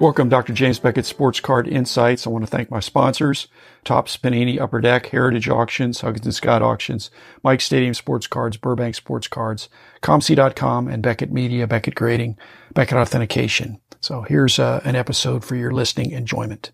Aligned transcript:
Welcome, 0.00 0.28
Dr. 0.28 0.52
James 0.52 0.78
Beckett 0.78 1.06
Sports 1.06 1.40
Card 1.40 1.66
Insights. 1.66 2.24
I 2.24 2.30
want 2.30 2.44
to 2.44 2.50
thank 2.50 2.70
my 2.70 2.78
sponsors, 2.78 3.48
Topps 3.82 4.16
Panini 4.16 4.60
Upper 4.60 4.80
Deck, 4.80 5.06
Heritage 5.06 5.48
Auctions, 5.48 6.02
Huggins 6.02 6.24
and 6.24 6.34
Scott 6.34 6.62
Auctions, 6.62 7.10
Mike 7.42 7.60
Stadium 7.60 7.94
Sports 7.94 8.28
Cards, 8.28 8.56
Burbank 8.56 8.94
Sports 8.94 9.26
Cards, 9.26 9.68
COMC.com, 10.02 10.86
and 10.86 11.02
Beckett 11.02 11.32
Media, 11.32 11.66
Beckett 11.66 11.96
Grading, 11.96 12.38
Beckett 12.74 12.96
Authentication. 12.96 13.80
So 14.00 14.22
here's 14.22 14.60
uh, 14.60 14.80
an 14.84 14.94
episode 14.94 15.44
for 15.44 15.56
your 15.56 15.72
listening 15.72 16.12
enjoyment. 16.12 16.70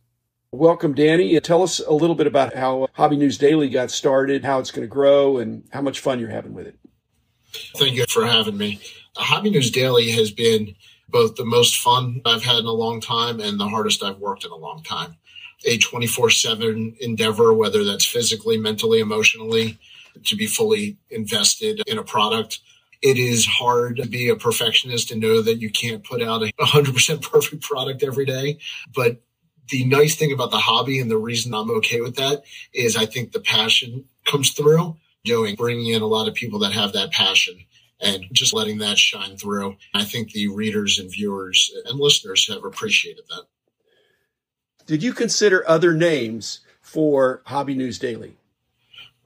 Welcome, 0.52 0.94
Danny. 0.94 1.34
Uh, 1.34 1.40
tell 1.40 1.62
us 1.62 1.78
a 1.80 1.94
little 1.94 2.16
bit 2.16 2.26
about 2.26 2.54
how 2.54 2.82
uh, 2.82 2.86
Hobby 2.92 3.16
News 3.16 3.38
Daily 3.38 3.70
got 3.70 3.90
started, 3.90 4.44
how 4.44 4.58
it's 4.58 4.70
going 4.70 4.86
to 4.86 4.92
grow, 4.92 5.38
and 5.38 5.66
how 5.72 5.80
much 5.80 6.00
fun 6.00 6.20
you're 6.20 6.28
having 6.28 6.52
with 6.52 6.66
it. 6.66 6.78
Thank 7.76 7.94
you 7.94 8.04
for 8.06 8.26
having 8.26 8.58
me. 8.58 8.80
Uh, 9.16 9.22
Hobby 9.22 9.48
News 9.48 9.70
Daily 9.70 10.10
has 10.10 10.30
been 10.30 10.74
both 11.08 11.36
the 11.36 11.44
most 11.44 11.78
fun 11.78 12.20
I've 12.24 12.42
had 12.42 12.58
in 12.58 12.66
a 12.66 12.72
long 12.72 13.00
time 13.00 13.40
and 13.40 13.58
the 13.58 13.68
hardest 13.68 14.02
I've 14.02 14.18
worked 14.18 14.44
in 14.44 14.50
a 14.50 14.56
long 14.56 14.82
time. 14.82 15.16
A 15.66 15.78
24 15.78 16.30
7 16.30 16.96
endeavor, 17.00 17.52
whether 17.52 17.84
that's 17.84 18.06
physically, 18.06 18.58
mentally, 18.58 19.00
emotionally, 19.00 19.78
to 20.24 20.36
be 20.36 20.46
fully 20.46 20.96
invested 21.10 21.82
in 21.86 21.98
a 21.98 22.02
product. 22.02 22.60
It 23.02 23.18
is 23.18 23.46
hard 23.46 23.96
to 23.96 24.06
be 24.06 24.28
a 24.28 24.36
perfectionist 24.36 25.10
and 25.10 25.20
know 25.20 25.42
that 25.42 25.60
you 25.60 25.70
can't 25.70 26.04
put 26.04 26.22
out 26.22 26.42
a 26.42 26.52
100% 26.60 27.22
perfect 27.30 27.62
product 27.62 28.02
every 28.02 28.24
day. 28.24 28.58
But 28.94 29.20
the 29.68 29.84
nice 29.84 30.14
thing 30.14 30.32
about 30.32 30.50
the 30.50 30.58
hobby 30.58 30.98
and 30.98 31.10
the 31.10 31.16
reason 31.16 31.54
I'm 31.54 31.70
okay 31.70 32.00
with 32.00 32.16
that 32.16 32.44
is 32.72 32.96
I 32.96 33.06
think 33.06 33.32
the 33.32 33.40
passion 33.40 34.04
comes 34.24 34.50
through 34.50 34.96
doing, 35.24 35.54
bringing 35.54 35.94
in 35.94 36.02
a 36.02 36.06
lot 36.06 36.28
of 36.28 36.34
people 36.34 36.58
that 36.60 36.72
have 36.72 36.92
that 36.92 37.12
passion 37.12 37.64
and 38.00 38.26
just 38.32 38.52
letting 38.52 38.78
that 38.78 38.98
shine 38.98 39.36
through. 39.36 39.76
I 39.94 40.04
think 40.04 40.32
the 40.32 40.48
readers 40.48 40.98
and 40.98 41.10
viewers 41.10 41.70
and 41.86 41.98
listeners 41.98 42.48
have 42.48 42.64
appreciated 42.64 43.24
that. 43.28 43.44
Did 44.86 45.02
you 45.02 45.12
consider 45.12 45.68
other 45.68 45.94
names 45.94 46.60
for 46.82 47.42
Hobby 47.46 47.74
News 47.74 47.98
Daily? 47.98 48.36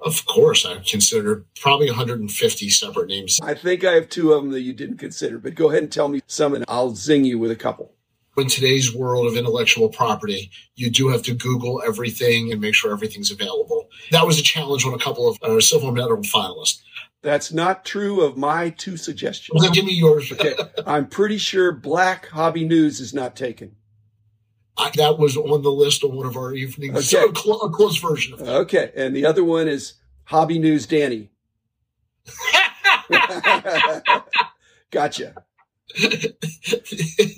Of 0.00 0.24
course, 0.26 0.64
I 0.64 0.78
considered 0.78 1.44
probably 1.60 1.88
150 1.88 2.70
separate 2.70 3.08
names. 3.08 3.40
I 3.42 3.54
think 3.54 3.84
I 3.84 3.94
have 3.94 4.08
two 4.08 4.32
of 4.32 4.42
them 4.42 4.52
that 4.52 4.60
you 4.60 4.72
didn't 4.72 4.98
consider, 4.98 5.38
but 5.38 5.56
go 5.56 5.70
ahead 5.70 5.82
and 5.82 5.90
tell 5.90 6.08
me 6.08 6.20
some 6.28 6.54
and 6.54 6.64
I'll 6.68 6.94
zing 6.94 7.24
you 7.24 7.38
with 7.38 7.50
a 7.50 7.56
couple. 7.56 7.92
In 8.36 8.46
today's 8.46 8.94
world 8.94 9.26
of 9.26 9.36
intellectual 9.36 9.88
property, 9.88 10.52
you 10.76 10.90
do 10.90 11.08
have 11.08 11.22
to 11.24 11.34
Google 11.34 11.82
everything 11.84 12.52
and 12.52 12.60
make 12.60 12.76
sure 12.76 12.92
everything's 12.92 13.32
available. 13.32 13.88
That 14.12 14.24
was 14.24 14.38
a 14.38 14.42
challenge 14.44 14.86
on 14.86 14.94
a 14.94 14.98
couple 14.98 15.28
of 15.28 15.42
uh, 15.42 15.60
silver 15.60 15.90
medal 15.90 16.18
finalists. 16.18 16.80
That's 17.22 17.52
not 17.52 17.84
true 17.84 18.20
of 18.20 18.36
my 18.36 18.70
two 18.70 18.96
suggestions. 18.96 19.60
Well, 19.60 19.72
give 19.72 19.84
me 19.84 19.94
yours. 19.94 20.30
okay. 20.32 20.54
I'm 20.86 21.06
pretty 21.06 21.38
sure 21.38 21.72
Black 21.72 22.28
Hobby 22.28 22.64
News 22.64 23.00
is 23.00 23.12
not 23.12 23.34
taken. 23.34 23.74
I, 24.76 24.92
that 24.96 25.18
was 25.18 25.36
on 25.36 25.62
the 25.62 25.72
list 25.72 26.04
on 26.04 26.14
one 26.14 26.26
of 26.26 26.36
our 26.36 26.54
evenings. 26.54 26.94
Okay. 26.94 27.02
So 27.02 27.32
cl- 27.34 27.62
a 27.62 27.70
close 27.70 27.98
version 27.98 28.34
of 28.34 28.38
that. 28.40 28.48
Okay. 28.48 28.92
And 28.94 29.14
the 29.16 29.26
other 29.26 29.42
one 29.42 29.66
is 29.66 29.94
Hobby 30.24 30.60
News 30.60 30.86
Danny. 30.86 31.30
gotcha. 34.90 35.34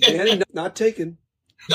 Danny, 0.03 0.43
not 0.53 0.77
taken. 0.77 1.17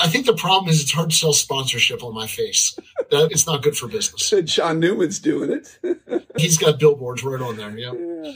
I 0.00 0.08
think 0.08 0.26
the 0.26 0.34
problem 0.34 0.70
is 0.70 0.82
it's 0.82 0.92
hard 0.92 1.10
to 1.10 1.16
sell 1.16 1.32
sponsorship 1.32 2.02
on 2.02 2.14
my 2.14 2.26
face. 2.26 2.76
That 3.10 3.30
it's 3.30 3.46
not 3.46 3.62
good 3.62 3.76
for 3.76 3.88
business. 3.88 4.32
John 4.52 4.80
Newman's 4.80 5.18
doing 5.18 5.50
it. 5.50 6.24
He's 6.36 6.58
got 6.58 6.78
billboards 6.78 7.22
right 7.24 7.40
on 7.40 7.56
there. 7.56 7.76
Yeah. 7.76 7.92
yeah. 7.92 8.32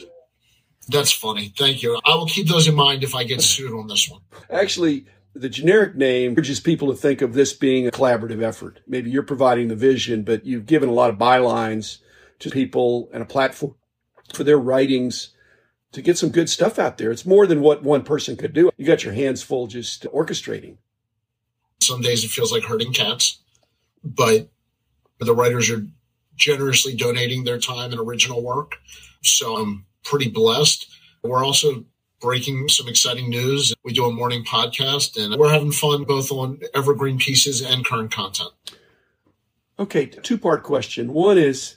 That's 0.88 1.12
funny. 1.12 1.52
Thank 1.56 1.82
you. 1.82 2.00
I 2.04 2.14
will 2.14 2.26
keep 2.26 2.48
those 2.48 2.66
in 2.66 2.74
mind 2.74 3.04
if 3.04 3.14
I 3.14 3.24
get 3.24 3.42
sued 3.42 3.72
on 3.72 3.86
this 3.86 4.08
one. 4.10 4.20
Actually, 4.50 5.06
the 5.34 5.48
generic 5.48 5.94
name 5.94 6.34
urges 6.36 6.60
people 6.60 6.88
to 6.88 6.96
think 6.96 7.22
of 7.22 7.34
this 7.34 7.52
being 7.52 7.86
a 7.86 7.90
collaborative 7.90 8.42
effort. 8.42 8.80
Maybe 8.86 9.10
you're 9.10 9.22
providing 9.22 9.68
the 9.68 9.76
vision, 9.76 10.22
but 10.24 10.44
you've 10.44 10.66
given 10.66 10.88
a 10.88 10.92
lot 10.92 11.10
of 11.10 11.18
bylines 11.18 11.98
to 12.40 12.50
people 12.50 13.08
and 13.12 13.22
a 13.22 13.26
platform 13.26 13.74
for 14.32 14.44
their 14.44 14.58
writings 14.58 15.30
to 15.92 16.02
get 16.02 16.18
some 16.18 16.30
good 16.30 16.48
stuff 16.48 16.78
out 16.78 16.98
there. 16.98 17.10
It's 17.10 17.26
more 17.26 17.46
than 17.46 17.60
what 17.60 17.82
one 17.82 18.02
person 18.02 18.36
could 18.36 18.52
do. 18.52 18.70
You 18.76 18.86
got 18.86 19.04
your 19.04 19.14
hands 19.14 19.42
full 19.42 19.66
just 19.66 20.04
orchestrating. 20.04 20.76
Some 21.82 22.00
days 22.00 22.24
it 22.24 22.30
feels 22.30 22.52
like 22.52 22.64
herding 22.64 22.92
cats, 22.92 23.38
but 24.04 24.48
the 25.18 25.34
writers 25.34 25.70
are 25.70 25.86
generously 26.36 26.94
donating 26.94 27.44
their 27.44 27.58
time 27.58 27.92
and 27.92 28.00
original 28.00 28.42
work. 28.42 28.76
So 29.22 29.56
I'm 29.56 29.84
pretty 30.04 30.30
blessed. 30.30 30.90
We're 31.22 31.44
also 31.44 31.84
breaking 32.20 32.68
some 32.68 32.88
exciting 32.88 33.30
news. 33.30 33.74
We 33.84 33.92
do 33.92 34.06
a 34.06 34.12
morning 34.12 34.44
podcast 34.44 35.22
and 35.22 35.38
we're 35.38 35.50
having 35.50 35.72
fun 35.72 36.04
both 36.04 36.30
on 36.30 36.60
evergreen 36.74 37.18
pieces 37.18 37.62
and 37.62 37.84
current 37.84 38.12
content. 38.12 38.50
Okay, 39.78 40.06
two 40.06 40.36
part 40.36 40.62
question. 40.62 41.12
One 41.12 41.38
is 41.38 41.76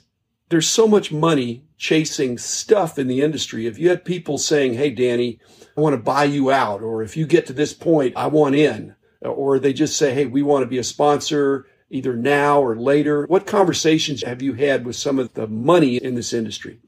there's 0.50 0.68
so 0.68 0.86
much 0.86 1.10
money 1.10 1.64
chasing 1.78 2.36
stuff 2.36 2.98
in 2.98 3.08
the 3.08 3.22
industry. 3.22 3.66
If 3.66 3.78
you 3.78 3.88
had 3.88 4.04
people 4.04 4.36
saying, 4.36 4.74
Hey, 4.74 4.90
Danny, 4.90 5.40
I 5.76 5.80
want 5.80 5.94
to 5.94 6.02
buy 6.02 6.24
you 6.24 6.50
out, 6.50 6.82
or 6.82 7.02
if 7.02 7.16
you 7.16 7.26
get 7.26 7.46
to 7.46 7.52
this 7.52 7.72
point, 7.72 8.14
I 8.16 8.26
want 8.26 8.54
in, 8.54 8.94
or 9.30 9.58
they 9.58 9.72
just 9.72 9.96
say, 9.96 10.14
Hey, 10.14 10.26
we 10.26 10.42
want 10.42 10.62
to 10.62 10.68
be 10.68 10.78
a 10.78 10.84
sponsor 10.84 11.66
either 11.90 12.16
now 12.16 12.60
or 12.60 12.76
later. 12.76 13.26
What 13.26 13.46
conversations 13.46 14.22
have 14.24 14.42
you 14.42 14.54
had 14.54 14.84
with 14.84 14.96
some 14.96 15.18
of 15.18 15.32
the 15.34 15.46
money 15.46 15.96
in 15.96 16.14
this 16.14 16.32
industry? 16.32 16.80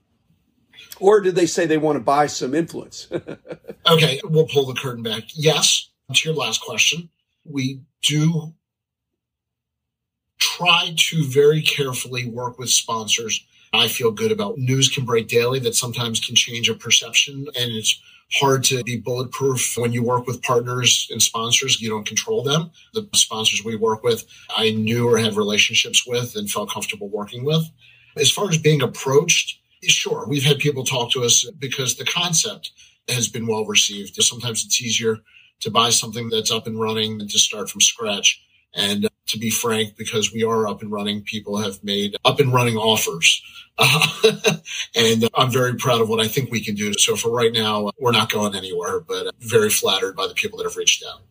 Or 0.99 1.21
did 1.21 1.35
they 1.35 1.47
say 1.47 1.67
they 1.67 1.79
want 1.79 1.97
to 1.97 2.01
buy 2.03 2.27
some 2.27 2.55
influence? 2.55 3.09
okay, 3.87 4.21
we'll 4.25 4.47
pull 4.47 4.67
the 4.67 4.81
curtain 4.81 5.03
back. 5.03 5.25
Yes, 5.35 5.91
to 6.13 6.29
your 6.29 6.37
last 6.37 6.63
question, 6.63 7.11
we 7.45 7.83
do 8.03 8.55
try 10.39 10.95
to 10.97 11.25
very 11.25 11.63
carefully 11.63 12.29
work 12.29 12.59
with 12.59 12.71
sponsors. 12.71 13.47
I 13.73 13.89
feel 13.89 14.11
good 14.11 14.33
about 14.33 14.59
news 14.59 14.89
can 14.89 15.05
break 15.05 15.29
daily 15.29 15.59
that 15.61 15.75
sometimes 15.75 16.21
can 16.21 16.35
change 16.35 16.69
a 16.69 16.75
perception 16.75 17.47
and 17.57 17.73
it's 17.73 18.01
hard 18.33 18.65
to 18.65 18.83
be 18.83 18.97
bulletproof 18.97 19.77
when 19.77 19.93
you 19.93 20.03
work 20.03 20.27
with 20.27 20.43
partners 20.43 21.09
and 21.11 21.23
sponsors. 21.23 21.81
You 21.81 21.91
don't 21.91 22.07
control 22.07 22.43
them. 22.43 22.71
The 22.93 23.09
sponsors 23.15 23.65
we 23.65 23.77
work 23.77 24.03
with, 24.03 24.25
I 24.57 24.71
knew 24.71 25.09
or 25.09 25.19
had 25.19 25.37
relationships 25.37 26.07
with 26.07 26.35
and 26.37 26.51
felt 26.51 26.71
comfortable 26.71 27.09
working 27.09 27.45
with. 27.45 27.71
As 28.17 28.31
far 28.31 28.49
as 28.49 28.59
being 28.59 28.83
approached, 28.83 29.61
sure, 29.85 30.27
we've 30.27 30.45
had 30.45 30.59
people 30.59 30.85
talk 30.85 31.13
to 31.13 31.23
us 31.23 31.49
because 31.59 31.97
the 31.97 32.05
concept 32.05 32.73
has 33.09 33.29
been 33.29 33.47
well 33.47 33.65
received. 33.65 34.21
Sometimes 34.23 34.65
it's 34.65 34.83
easier 34.83 35.19
to 35.61 35.71
buy 35.71 35.91
something 35.91 36.29
that's 36.29 36.51
up 36.51 36.67
and 36.67 36.81
running 36.81 37.19
than 37.19 37.29
to 37.29 37.39
start 37.39 37.71
from 37.71 37.81
scratch. 37.81 38.43
And 38.77 39.09
to 39.29 39.39
be 39.39 39.51
frank, 39.51 39.97
because 39.97 40.33
we 40.33 40.45
are 40.45 40.69
up 40.69 40.83
and 40.83 40.93
running, 40.93 41.23
people 41.23 41.57
have 41.59 41.83
made 41.83 42.17
up 42.25 42.39
and 42.39 42.53
running 42.53 42.77
offers. 42.77 43.43
Uh, 43.79 44.07
and 44.97 45.29
I'm 45.35 45.51
very 45.51 45.75
proud 45.75 46.01
of 46.01 46.09
what 46.09 46.21
I 46.21 46.29
think 46.29 46.51
we 46.51 46.63
can 46.63 46.75
do. 46.75 46.93
So 46.95 47.17
for 47.17 47.31
right 47.31 47.53
now, 47.53 47.91
we're 47.99 48.13
not 48.13 48.31
going 48.31 48.55
anywhere, 48.55 49.01
but 49.01 49.35
very 49.39 49.71
flattered 49.71 50.15
by 50.15 50.27
the 50.27 50.35
people 50.35 50.59
that 50.59 50.65
have 50.65 50.77
reached 50.77 51.03
out. 51.05 51.23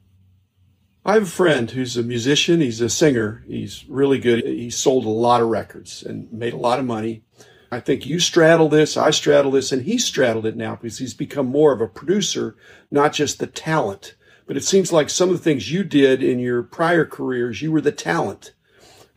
I 1.06 1.14
have 1.14 1.24
a 1.24 1.28
friend 1.28 1.70
who's 1.70 1.96
a 1.98 2.04
musician. 2.04 2.62
He's 2.62 2.82
a 2.82 2.90
singer. 2.90 3.44
He's 3.48 3.86
really 3.88 4.18
good. 4.18 4.44
He 4.44 4.72
sold 4.72 5.06
a 5.06 5.10
lot 5.10 5.42
of 5.42 5.50
records 5.50 6.02
and 6.02 6.32
made 6.34 6.54
a 6.54 6.58
lot 6.58 6.80
of 6.80 6.86
money. 6.86 7.24
I 7.72 7.80
think 7.80 8.06
you 8.06 8.20
straddle 8.20 8.70
this, 8.70 8.96
I 8.96 9.12
straddle 9.12 9.52
this, 9.52 9.72
and 9.72 9.84
he 9.84 9.98
straddled 9.98 10.46
it 10.46 10.56
now 10.56 10.76
because 10.76 10.98
he's 10.98 11.14
become 11.14 11.48
more 11.48 11.74
of 11.74 11.82
a 11.82 11.88
producer, 11.88 12.56
not 12.90 13.14
just 13.14 13.40
the 13.40 13.48
talent. 13.48 14.16
But 14.48 14.58
it 14.58 14.64
seems 14.64 14.94
like 14.94 15.10
some 15.10 15.30
of 15.30 15.38
the 15.38 15.44
things 15.44 15.72
you 15.72 15.84
did 15.84 16.22
in 16.22 16.40
your 16.40 16.62
prior 16.64 17.06
careers, 17.06 17.62
you 17.62 17.72
were 17.72 17.82
the 17.82 17.92
talent. 17.92 18.54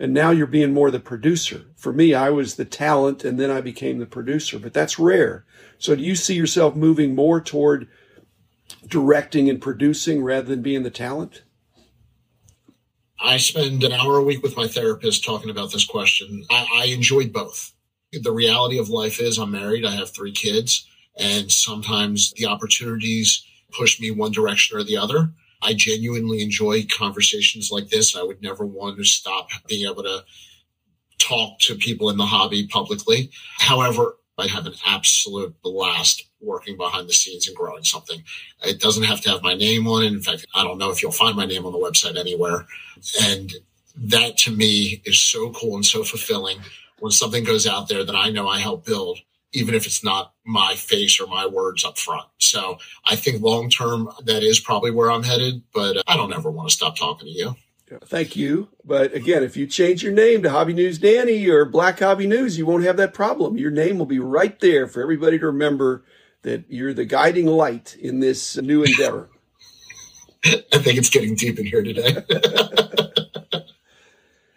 And 0.00 0.14
now 0.14 0.30
you're 0.30 0.46
being 0.46 0.72
more 0.72 0.90
the 0.90 1.00
producer. 1.00 1.66
For 1.76 1.92
me, 1.92 2.14
I 2.14 2.30
was 2.30 2.54
the 2.54 2.64
talent 2.64 3.24
and 3.24 3.38
then 3.38 3.50
I 3.50 3.60
became 3.60 3.98
the 3.98 4.06
producer, 4.06 4.58
but 4.58 4.72
that's 4.72 4.98
rare. 4.98 5.44
So 5.78 5.96
do 5.96 6.02
you 6.02 6.14
see 6.14 6.34
yourself 6.34 6.76
moving 6.76 7.14
more 7.14 7.40
toward 7.40 7.88
directing 8.86 9.50
and 9.50 9.60
producing 9.60 10.22
rather 10.22 10.46
than 10.46 10.62
being 10.62 10.82
the 10.82 10.90
talent? 10.90 11.42
I 13.20 13.38
spend 13.38 13.82
an 13.82 13.92
hour 13.92 14.16
a 14.16 14.22
week 14.22 14.42
with 14.42 14.56
my 14.56 14.68
therapist 14.68 15.24
talking 15.24 15.50
about 15.50 15.72
this 15.72 15.84
question. 15.84 16.44
I, 16.50 16.68
I 16.72 16.84
enjoyed 16.86 17.32
both. 17.32 17.72
The 18.12 18.32
reality 18.32 18.78
of 18.78 18.88
life 18.88 19.20
is 19.20 19.38
I'm 19.38 19.50
married, 19.50 19.84
I 19.84 19.96
have 19.96 20.14
three 20.14 20.32
kids, 20.32 20.86
and 21.18 21.50
sometimes 21.50 22.32
the 22.36 22.46
opportunities 22.46 23.44
push 23.72 24.00
me 24.00 24.10
one 24.10 24.32
direction 24.32 24.78
or 24.78 24.84
the 24.84 24.96
other. 24.96 25.30
I 25.62 25.74
genuinely 25.74 26.40
enjoy 26.40 26.86
conversations 26.86 27.70
like 27.70 27.88
this. 27.88 28.16
I 28.16 28.22
would 28.22 28.42
never 28.42 28.64
want 28.64 28.96
to 28.98 29.04
stop 29.04 29.48
being 29.66 29.90
able 29.90 30.04
to 30.04 30.24
talk 31.18 31.58
to 31.60 31.74
people 31.74 32.10
in 32.10 32.16
the 32.16 32.26
hobby 32.26 32.66
publicly. 32.66 33.30
However, 33.58 34.16
I 34.38 34.46
have 34.46 34.66
an 34.66 34.74
absolute 34.86 35.60
blast 35.62 36.24
working 36.40 36.76
behind 36.76 37.08
the 37.08 37.12
scenes 37.12 37.48
and 37.48 37.56
growing 37.56 37.82
something. 37.82 38.22
It 38.62 38.80
doesn't 38.80 39.02
have 39.02 39.20
to 39.22 39.30
have 39.30 39.42
my 39.42 39.54
name 39.54 39.88
on 39.88 40.04
it. 40.04 40.12
In 40.12 40.20
fact, 40.20 40.46
I 40.54 40.62
don't 40.62 40.78
know 40.78 40.90
if 40.90 41.02
you'll 41.02 41.10
find 41.10 41.36
my 41.36 41.44
name 41.44 41.66
on 41.66 41.72
the 41.72 41.78
website 41.78 42.16
anywhere. 42.16 42.66
And 43.22 43.52
that 43.96 44.38
to 44.38 44.52
me 44.52 45.02
is 45.04 45.20
so 45.20 45.50
cool 45.50 45.74
and 45.74 45.84
so 45.84 46.04
fulfilling 46.04 46.58
when 47.00 47.10
something 47.10 47.42
goes 47.42 47.66
out 47.66 47.88
there 47.88 48.04
that 48.04 48.14
I 48.14 48.30
know 48.30 48.48
I 48.48 48.60
help 48.60 48.86
build 48.86 49.18
even 49.52 49.74
if 49.74 49.86
it's 49.86 50.04
not 50.04 50.34
my 50.44 50.74
face 50.74 51.20
or 51.20 51.26
my 51.26 51.46
words 51.46 51.84
up 51.84 51.98
front. 51.98 52.26
So 52.38 52.78
I 53.04 53.16
think 53.16 53.42
long 53.42 53.70
term, 53.70 54.10
that 54.24 54.42
is 54.42 54.60
probably 54.60 54.90
where 54.90 55.10
I'm 55.10 55.22
headed, 55.22 55.62
but 55.72 56.02
I 56.06 56.16
don't 56.16 56.32
ever 56.32 56.50
want 56.50 56.68
to 56.68 56.74
stop 56.74 56.96
talking 56.96 57.28
to 57.28 57.32
you. 57.32 57.56
Thank 58.04 58.36
you. 58.36 58.68
But 58.84 59.14
again, 59.14 59.42
if 59.42 59.56
you 59.56 59.66
change 59.66 60.02
your 60.02 60.12
name 60.12 60.42
to 60.42 60.50
Hobby 60.50 60.74
News 60.74 60.98
Danny 60.98 61.48
or 61.48 61.64
Black 61.64 61.98
Hobby 61.98 62.26
News, 62.26 62.58
you 62.58 62.66
won't 62.66 62.84
have 62.84 62.98
that 62.98 63.14
problem. 63.14 63.56
Your 63.56 63.70
name 63.70 63.98
will 63.98 64.06
be 64.06 64.18
right 64.18 64.58
there 64.60 64.86
for 64.86 65.02
everybody 65.02 65.38
to 65.38 65.46
remember 65.46 66.04
that 66.42 66.64
you're 66.68 66.92
the 66.92 67.06
guiding 67.06 67.46
light 67.46 67.96
in 67.98 68.20
this 68.20 68.56
new 68.58 68.82
endeavor. 68.84 69.30
I 70.44 70.78
think 70.78 70.98
it's 70.98 71.10
getting 71.10 71.34
deep 71.34 71.58
in 71.58 71.66
here 71.66 71.82
today. 71.82 72.22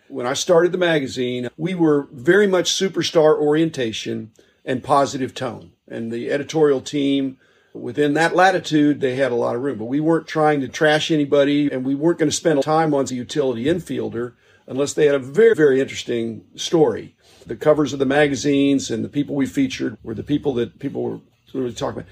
when 0.08 0.28
I 0.28 0.34
started 0.34 0.72
the 0.72 0.78
magazine, 0.78 1.50
we 1.58 1.74
were 1.74 2.08
very 2.12 2.46
much 2.48 2.72
superstar 2.72 3.40
orientation 3.40 4.32
and 4.66 4.84
positive 4.84 5.34
tone. 5.34 5.72
And 5.88 6.12
the 6.12 6.32
editorial 6.32 6.82
team, 6.82 7.38
within 7.74 8.14
that 8.14 8.36
latitude, 8.36 9.02
they 9.02 9.16
had 9.16 9.32
a 9.32 9.36
lot 9.36 9.56
of 9.56 9.62
room. 9.62 9.78
But 9.78 9.86
we 9.86 10.00
weren't 10.00 10.28
trying 10.28 10.62
to 10.62 10.68
trash 10.68 11.12
anybody, 11.12 11.72
and 11.72 11.86
we 11.86 11.96
weren't 11.96 12.20
going 12.20 12.30
to 12.30 12.36
spend 12.36 12.64
time 12.64 12.94
on 12.94 13.06
the 13.06 13.16
utility 13.16 13.66
infielder 13.66 14.34
unless 14.68 14.94
they 14.94 15.06
had 15.06 15.16
a 15.16 15.20
very, 15.20 15.56
very 15.56 15.82
interesting 15.82 16.46
story. 16.56 17.16
The 17.46 17.56
covers 17.56 17.94
of 17.94 18.00
the 18.00 18.06
magazines 18.06 18.92
and 18.92 19.04
the 19.04 19.10
people 19.10 19.36
we 19.36 19.46
featured 19.46 19.98
were 20.04 20.14
the 20.14 20.24
people 20.24 20.54
that 20.56 20.80
people 20.80 21.04
were 21.04 21.20
really 21.54 21.74
talking 21.74 22.02
about. 22.02 22.10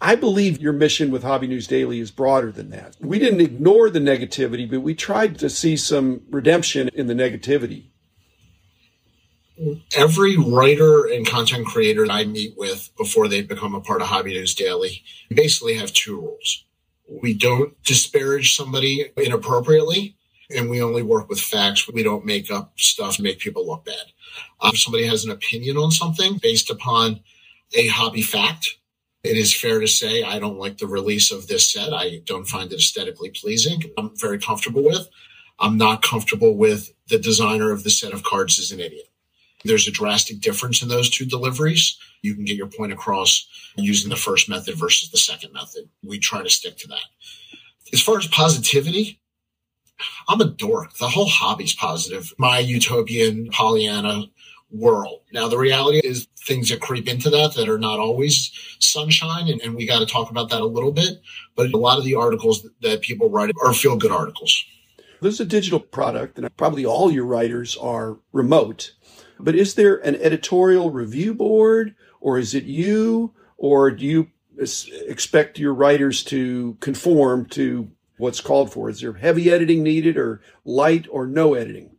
I 0.00 0.16
believe 0.16 0.60
your 0.60 0.72
mission 0.72 1.10
with 1.10 1.22
Hobby 1.22 1.46
News 1.46 1.66
Daily 1.66 2.00
is 2.00 2.10
broader 2.10 2.52
than 2.52 2.70
that. 2.70 2.96
We 3.00 3.18
didn't 3.18 3.40
ignore 3.40 3.88
the 3.88 4.00
negativity, 4.00 4.68
but 4.68 4.80
we 4.80 4.94
tried 4.94 5.38
to 5.38 5.48
see 5.48 5.76
some 5.76 6.22
redemption 6.28 6.90
in 6.92 7.06
the 7.06 7.14
negativity 7.14 7.86
every 9.96 10.36
writer 10.36 11.04
and 11.06 11.26
content 11.26 11.66
creator 11.66 12.06
I 12.10 12.24
meet 12.24 12.54
with 12.56 12.90
before 12.96 13.28
they 13.28 13.42
become 13.42 13.74
a 13.74 13.80
part 13.80 14.02
of 14.02 14.08
Hobby 14.08 14.32
News 14.32 14.54
Daily 14.54 15.02
basically 15.32 15.74
have 15.74 15.92
two 15.92 16.20
rules. 16.20 16.64
We 17.08 17.34
don't 17.34 17.80
disparage 17.82 18.56
somebody 18.56 19.10
inappropriately, 19.16 20.16
and 20.54 20.70
we 20.70 20.82
only 20.82 21.02
work 21.02 21.28
with 21.28 21.40
facts. 21.40 21.88
We 21.88 22.02
don't 22.02 22.24
make 22.24 22.50
up 22.50 22.72
stuff 22.76 23.16
to 23.16 23.22
make 23.22 23.38
people 23.38 23.66
look 23.66 23.84
bad. 23.84 24.12
Um, 24.60 24.70
if 24.72 24.80
somebody 24.80 25.06
has 25.06 25.24
an 25.24 25.30
opinion 25.30 25.76
on 25.76 25.90
something 25.90 26.38
based 26.42 26.70
upon 26.70 27.20
a 27.74 27.88
hobby 27.88 28.22
fact, 28.22 28.78
it 29.22 29.36
is 29.36 29.54
fair 29.54 29.80
to 29.80 29.86
say 29.86 30.22
I 30.22 30.38
don't 30.38 30.58
like 30.58 30.78
the 30.78 30.86
release 30.86 31.30
of 31.30 31.46
this 31.46 31.72
set. 31.72 31.92
I 31.92 32.20
don't 32.24 32.46
find 32.46 32.72
it 32.72 32.76
aesthetically 32.76 33.30
pleasing. 33.30 33.82
I'm 33.98 34.10
very 34.16 34.38
comfortable 34.38 34.84
with. 34.84 35.08
I'm 35.58 35.78
not 35.78 36.02
comfortable 36.02 36.56
with 36.56 36.92
the 37.08 37.18
designer 37.18 37.70
of 37.70 37.84
the 37.84 37.90
set 37.90 38.12
of 38.12 38.22
cards 38.22 38.58
is 38.58 38.72
an 38.72 38.80
idiot. 38.80 39.08
There's 39.64 39.88
a 39.88 39.92
drastic 39.92 40.40
difference 40.40 40.82
in 40.82 40.88
those 40.88 41.10
two 41.10 41.24
deliveries. 41.24 41.96
You 42.22 42.34
can 42.34 42.44
get 42.44 42.56
your 42.56 42.66
point 42.66 42.92
across 42.92 43.46
using 43.76 44.10
the 44.10 44.16
first 44.16 44.48
method 44.48 44.76
versus 44.76 45.10
the 45.10 45.18
second 45.18 45.52
method. 45.52 45.88
We 46.02 46.18
try 46.18 46.42
to 46.42 46.50
stick 46.50 46.76
to 46.78 46.88
that. 46.88 47.04
As 47.92 48.02
far 48.02 48.18
as 48.18 48.26
positivity, 48.26 49.20
I'm 50.28 50.40
a 50.40 50.46
dork. 50.46 50.94
The 50.98 51.08
whole 51.08 51.28
hobby's 51.28 51.74
positive. 51.74 52.32
My 52.38 52.58
utopian 52.58 53.48
Pollyanna 53.50 54.24
world. 54.70 55.20
Now, 55.32 55.48
the 55.48 55.58
reality 55.58 56.00
is 56.04 56.26
things 56.46 56.68
that 56.68 56.80
creep 56.80 57.08
into 57.08 57.30
that 57.30 57.54
that 57.54 57.68
are 57.68 57.78
not 57.78 57.98
always 57.98 58.50
sunshine, 58.80 59.48
and, 59.48 59.60
and 59.62 59.74
we 59.74 59.86
got 59.86 60.00
to 60.00 60.06
talk 60.06 60.30
about 60.30 60.50
that 60.50 60.60
a 60.60 60.66
little 60.66 60.92
bit. 60.92 61.20
But 61.54 61.72
a 61.72 61.78
lot 61.78 61.98
of 61.98 62.04
the 62.04 62.16
articles 62.16 62.68
that 62.82 63.02
people 63.02 63.30
write 63.30 63.54
are 63.62 63.72
feel 63.72 63.96
good 63.96 64.10
articles. 64.10 64.64
There's 65.20 65.40
a 65.40 65.44
digital 65.44 65.80
product, 65.80 66.38
and 66.38 66.54
probably 66.56 66.84
all 66.84 67.10
your 67.10 67.24
writers 67.24 67.76
are 67.76 68.18
remote. 68.32 68.92
But 69.38 69.54
is 69.54 69.74
there 69.74 69.96
an 69.96 70.16
editorial 70.16 70.90
review 70.90 71.34
board 71.34 71.94
or 72.20 72.38
is 72.38 72.54
it 72.54 72.64
you 72.64 73.32
or 73.56 73.90
do 73.90 74.04
you 74.04 74.30
expect 74.58 75.58
your 75.58 75.74
writers 75.74 76.22
to 76.24 76.76
conform 76.80 77.46
to 77.46 77.90
what's 78.18 78.40
called 78.40 78.72
for? 78.72 78.88
Is 78.88 79.00
there 79.00 79.14
heavy 79.14 79.50
editing 79.50 79.82
needed 79.82 80.16
or 80.16 80.40
light 80.64 81.06
or 81.10 81.26
no 81.26 81.54
editing? 81.54 81.90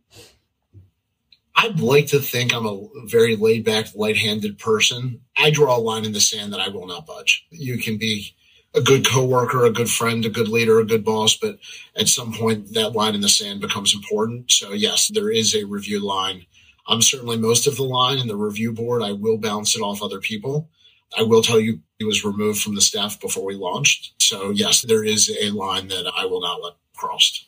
I'd 1.54 1.80
like 1.80 2.08
to 2.08 2.18
think 2.18 2.54
I'm 2.54 2.66
a 2.66 2.86
very 3.06 3.34
laid 3.34 3.64
back, 3.64 3.94
light 3.94 4.18
handed 4.18 4.58
person. 4.58 5.22
I 5.36 5.50
draw 5.50 5.76
a 5.76 5.80
line 5.80 6.04
in 6.04 6.12
the 6.12 6.20
sand 6.20 6.52
that 6.52 6.60
I 6.60 6.68
will 6.68 6.86
not 6.86 7.06
budge. 7.06 7.46
You 7.50 7.78
can 7.78 7.96
be 7.96 8.34
a 8.74 8.82
good 8.82 9.06
coworker, 9.06 9.64
a 9.64 9.72
good 9.72 9.88
friend, 9.88 10.24
a 10.26 10.28
good 10.28 10.48
leader, 10.48 10.78
a 10.78 10.84
good 10.84 11.02
boss, 11.02 11.34
but 11.34 11.58
at 11.98 12.08
some 12.08 12.34
point 12.34 12.74
that 12.74 12.92
line 12.92 13.14
in 13.14 13.22
the 13.22 13.28
sand 13.28 13.62
becomes 13.62 13.94
important. 13.94 14.52
So 14.52 14.72
yes, 14.72 15.08
there 15.08 15.30
is 15.30 15.54
a 15.54 15.64
review 15.64 16.04
line 16.06 16.44
I'm 16.88 17.02
certainly 17.02 17.36
most 17.36 17.66
of 17.66 17.76
the 17.76 17.82
line 17.82 18.18
in 18.18 18.28
the 18.28 18.36
review 18.36 18.72
board. 18.72 19.02
I 19.02 19.12
will 19.12 19.38
bounce 19.38 19.76
it 19.76 19.80
off 19.80 20.02
other 20.02 20.20
people. 20.20 20.70
I 21.16 21.22
will 21.22 21.42
tell 21.42 21.60
you 21.60 21.80
it 21.98 22.04
was 22.04 22.24
removed 22.24 22.60
from 22.60 22.74
the 22.74 22.80
staff 22.80 23.20
before 23.20 23.44
we 23.44 23.54
launched. 23.54 24.14
So 24.20 24.50
yes, 24.50 24.82
there 24.82 25.04
is 25.04 25.34
a 25.40 25.50
line 25.50 25.88
that 25.88 26.10
I 26.16 26.26
will 26.26 26.40
not 26.40 26.62
let 26.62 26.74
crossed. 26.96 27.46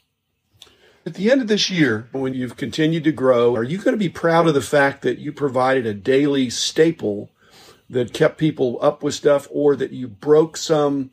At 1.06 1.14
the 1.14 1.31
end 1.31 1.40
of 1.40 1.49
this 1.49 1.70
year, 1.70 2.08
when 2.12 2.35
you've 2.35 2.56
continued 2.56 3.05
to 3.05 3.12
grow, 3.12 3.56
are 3.56 3.62
you 3.62 3.79
going 3.79 3.94
to 3.94 3.99
be 3.99 4.11
proud 4.11 4.46
of 4.46 4.55
the 4.55 4.61
fact 4.61 5.02
that 5.02 5.19
you 5.19 5.32
provided 5.32 5.87
a 5.87 5.94
daily 5.94 6.50
staple 6.50 7.31
that 7.88 8.12
kept 8.12 8.37
people 8.37 8.79
up 8.82 9.02
with 9.02 9.14
stuff, 9.14 9.49
or 9.50 9.75
that 9.75 9.93
you 9.93 10.06
broke 10.06 10.58
some 10.58 11.11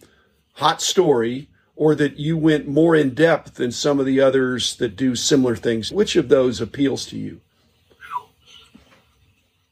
hot 0.55 0.81
story, 0.81 1.49
or 1.77 1.95
that 1.95 2.19
you 2.19 2.37
went 2.37 2.67
more 2.67 2.95
in 2.95 3.13
depth 3.13 3.53
than 3.53 3.71
some 3.71 3.99
of 3.99 4.05
the 4.05 4.19
others 4.19 4.75
that 4.77 4.97
do 4.97 5.15
similar 5.15 5.55
things? 5.55 5.93
Which 5.93 6.17
of 6.17 6.27
those 6.27 6.59
appeals 6.59 7.05
to 7.07 7.17
you? 7.17 7.39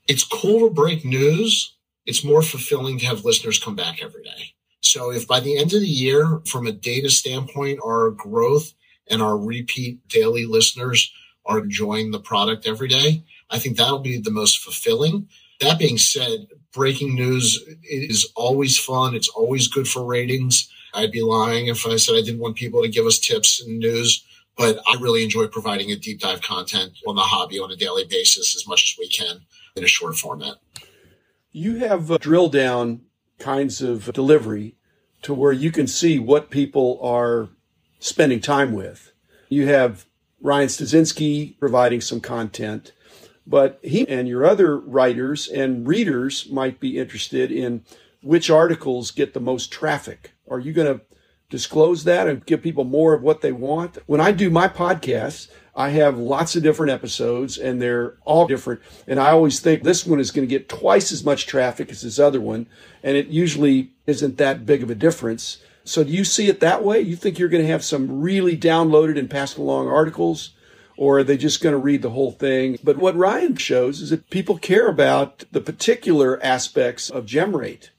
It's 0.07 0.23
cool 0.23 0.67
to 0.67 0.73
break 0.73 1.05
news. 1.05 1.75
It's 2.05 2.23
more 2.23 2.41
fulfilling 2.41 2.99
to 2.99 3.05
have 3.05 3.25
listeners 3.25 3.63
come 3.63 3.75
back 3.75 4.01
every 4.01 4.23
day. 4.23 4.53
So 4.81 5.11
if 5.11 5.27
by 5.27 5.39
the 5.39 5.57
end 5.57 5.73
of 5.73 5.79
the 5.79 5.87
year, 5.87 6.41
from 6.45 6.67
a 6.67 6.71
data 6.71 7.09
standpoint, 7.09 7.79
our 7.83 8.11
growth 8.11 8.73
and 9.09 9.21
our 9.21 9.37
repeat 9.37 10.05
daily 10.07 10.45
listeners 10.45 11.11
are 11.45 11.59
enjoying 11.59 12.11
the 12.11 12.19
product 12.19 12.67
every 12.67 12.87
day, 12.89 13.23
I 13.49 13.59
think 13.59 13.77
that'll 13.77 13.99
be 13.99 14.19
the 14.19 14.31
most 14.31 14.59
fulfilling. 14.59 15.27
That 15.61 15.79
being 15.79 15.97
said, 15.97 16.47
breaking 16.73 17.15
news 17.15 17.63
is 17.83 18.29
always 18.35 18.77
fun. 18.77 19.15
It's 19.15 19.29
always 19.29 19.67
good 19.67 19.87
for 19.87 20.03
ratings. 20.03 20.69
I'd 20.93 21.11
be 21.11 21.21
lying 21.21 21.67
if 21.67 21.85
I 21.87 21.95
said 21.95 22.15
I 22.15 22.21
didn't 22.21 22.41
want 22.41 22.55
people 22.55 22.81
to 22.81 22.89
give 22.89 23.05
us 23.05 23.19
tips 23.19 23.61
and 23.61 23.79
news, 23.79 24.23
but 24.57 24.79
I 24.87 24.97
really 24.99 25.23
enjoy 25.23 25.47
providing 25.47 25.91
a 25.91 25.95
deep 25.95 26.19
dive 26.19 26.41
content 26.41 26.93
on 27.07 27.15
the 27.15 27.21
hobby 27.21 27.59
on 27.59 27.71
a 27.71 27.75
daily 27.75 28.05
basis 28.05 28.55
as 28.55 28.67
much 28.67 28.83
as 28.83 28.99
we 28.99 29.07
can 29.07 29.41
in 29.75 29.83
a 29.83 29.87
short 29.87 30.15
format. 30.15 30.55
You 31.51 31.77
have 31.77 32.11
uh, 32.11 32.17
drill 32.17 32.49
down 32.49 33.01
kinds 33.39 33.81
of 33.81 34.11
delivery 34.13 34.75
to 35.23 35.33
where 35.33 35.51
you 35.51 35.71
can 35.71 35.87
see 35.87 36.19
what 36.19 36.49
people 36.49 36.99
are 37.01 37.49
spending 37.99 38.39
time 38.39 38.73
with. 38.73 39.13
You 39.49 39.67
have 39.67 40.05
Ryan 40.41 40.67
Stasinski 40.67 41.57
providing 41.59 42.01
some 42.01 42.19
content, 42.19 42.91
but 43.47 43.79
he 43.81 44.07
and 44.07 44.27
your 44.27 44.45
other 44.45 44.77
writers 44.77 45.47
and 45.47 45.87
readers 45.87 46.49
might 46.49 46.79
be 46.79 46.97
interested 46.97 47.51
in 47.51 47.83
which 48.21 48.49
articles 48.49 49.11
get 49.11 49.33
the 49.33 49.39
most 49.39 49.71
traffic. 49.71 50.31
Are 50.49 50.59
you 50.59 50.73
going 50.73 50.99
to 50.99 51.05
disclose 51.53 52.03
that 52.03 52.27
and 52.27 52.43
give 52.47 52.63
people 52.63 52.83
more 52.83 53.13
of 53.13 53.21
what 53.21 53.41
they 53.41 53.51
want? 53.51 53.99
When 54.07 54.19
I 54.19 54.31
do 54.31 54.49
my 54.49 54.67
podcasts, 54.67 55.49
I 55.75 55.89
have 55.89 56.17
lots 56.17 56.55
of 56.55 56.63
different 56.63 56.91
episodes 56.91 57.59
and 57.59 57.79
they're 57.79 58.15
all 58.25 58.47
different. 58.47 58.81
And 59.07 59.19
I 59.19 59.29
always 59.29 59.59
think 59.59 59.83
this 59.83 60.03
one 60.03 60.19
is 60.19 60.31
going 60.31 60.47
to 60.47 60.51
get 60.51 60.67
twice 60.67 61.11
as 61.11 61.23
much 61.23 61.45
traffic 61.45 61.91
as 61.91 62.01
this 62.01 62.17
other 62.17 62.41
one. 62.41 62.65
And 63.03 63.15
it 63.15 63.27
usually 63.27 63.91
isn't 64.07 64.37
that 64.37 64.65
big 64.65 64.81
of 64.81 64.89
a 64.89 64.95
difference. 64.95 65.59
So 65.83 66.03
do 66.03 66.09
you 66.09 66.23
see 66.23 66.49
it 66.49 66.59
that 66.61 66.83
way? 66.83 67.01
You 67.01 67.15
think 67.15 67.37
you're 67.37 67.49
going 67.49 67.63
to 67.63 67.71
have 67.71 67.83
some 67.83 68.21
really 68.21 68.57
downloaded 68.57 69.19
and 69.19 69.29
passed 69.29 69.59
along 69.59 69.89
articles? 69.89 70.55
Or 70.97 71.19
are 71.19 71.23
they 71.23 71.37
just 71.37 71.61
going 71.61 71.73
to 71.73 71.79
read 71.79 72.01
the 72.01 72.09
whole 72.09 72.31
thing? 72.31 72.79
But 72.83 72.97
what 72.97 73.15
Ryan 73.15 73.57
shows 73.57 74.01
is 74.01 74.09
that 74.09 74.31
people 74.31 74.57
care 74.57 74.87
about 74.87 75.43
the 75.51 75.61
particular 75.61 76.43
aspects 76.43 77.11
of 77.11 77.27
gem 77.27 77.55
rate. 77.55 77.91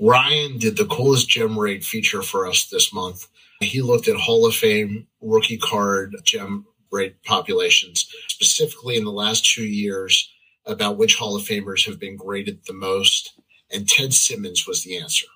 Ryan 0.00 0.58
did 0.58 0.76
the 0.76 0.86
coolest 0.86 1.28
gem 1.28 1.58
rate 1.58 1.84
feature 1.84 2.22
for 2.22 2.46
us 2.46 2.66
this 2.66 2.92
month. 2.92 3.26
He 3.60 3.82
looked 3.82 4.08
at 4.08 4.16
Hall 4.16 4.46
of 4.46 4.54
Fame 4.54 5.06
rookie 5.20 5.58
card 5.58 6.14
gem 6.24 6.66
rate 6.92 7.22
populations, 7.24 8.08
specifically 8.28 8.96
in 8.96 9.04
the 9.04 9.10
last 9.10 9.44
two 9.44 9.64
years, 9.64 10.30
about 10.64 10.96
which 10.96 11.16
Hall 11.16 11.36
of 11.36 11.42
Famers 11.42 11.86
have 11.86 11.98
been 11.98 12.16
graded 12.16 12.60
the 12.66 12.72
most. 12.72 13.34
And 13.70 13.88
Ted 13.88 14.14
Simmons 14.14 14.66
was 14.66 14.84
the 14.84 14.96
answer. 14.96 15.26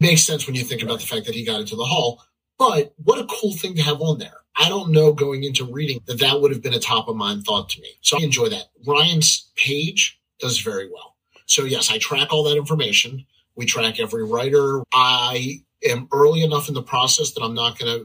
Makes 0.00 0.22
sense 0.22 0.46
when 0.46 0.54
you 0.54 0.62
think 0.62 0.82
about 0.82 1.00
the 1.00 1.06
fact 1.06 1.26
that 1.26 1.34
he 1.34 1.44
got 1.44 1.60
into 1.60 1.76
the 1.76 1.84
Hall, 1.84 2.22
but 2.58 2.94
what 3.02 3.18
a 3.18 3.26
cool 3.26 3.52
thing 3.52 3.74
to 3.76 3.82
have 3.82 4.00
on 4.00 4.18
there. 4.18 4.38
I 4.56 4.68
don't 4.68 4.92
know 4.92 5.12
going 5.12 5.42
into 5.42 5.64
reading 5.64 6.00
that 6.06 6.20
that 6.20 6.40
would 6.40 6.52
have 6.52 6.62
been 6.62 6.74
a 6.74 6.78
top 6.78 7.08
of 7.08 7.16
mind 7.16 7.44
thought 7.44 7.68
to 7.70 7.80
me. 7.80 7.88
So 8.02 8.18
I 8.18 8.22
enjoy 8.22 8.48
that. 8.50 8.66
Ryan's 8.86 9.50
page 9.56 10.20
does 10.38 10.60
very 10.60 10.88
well. 10.88 11.16
So 11.46 11.64
yes, 11.64 11.90
I 11.90 11.98
track 11.98 12.32
all 12.32 12.44
that 12.44 12.56
information. 12.56 13.26
We 13.56 13.66
track 13.66 14.00
every 14.00 14.24
writer. 14.24 14.82
I 14.92 15.62
am 15.86 16.08
early 16.12 16.42
enough 16.42 16.68
in 16.68 16.74
the 16.74 16.82
process 16.82 17.32
that 17.32 17.42
I'm 17.42 17.54
not 17.54 17.78
going 17.78 18.04